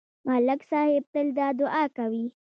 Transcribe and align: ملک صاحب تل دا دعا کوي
ملک 0.27 0.61
صاحب 0.71 1.03
تل 1.13 1.27
دا 1.37 1.47
دعا 1.59 1.83
کوي 1.97 2.25